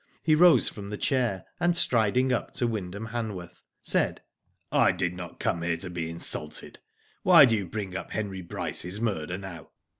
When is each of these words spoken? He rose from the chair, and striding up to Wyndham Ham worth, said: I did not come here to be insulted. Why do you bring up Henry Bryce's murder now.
He 0.23 0.33
rose 0.33 0.67
from 0.67 0.89
the 0.89 0.97
chair, 0.97 1.45
and 1.59 1.77
striding 1.77 2.33
up 2.33 2.53
to 2.53 2.65
Wyndham 2.65 3.05
Ham 3.13 3.35
worth, 3.35 3.61
said: 3.83 4.23
I 4.71 4.91
did 4.91 5.13
not 5.13 5.39
come 5.39 5.61
here 5.61 5.77
to 5.77 5.91
be 5.91 6.09
insulted. 6.09 6.79
Why 7.21 7.45
do 7.45 7.55
you 7.55 7.67
bring 7.67 7.95
up 7.95 8.09
Henry 8.09 8.41
Bryce's 8.41 8.99
murder 8.99 9.37
now. 9.37 9.69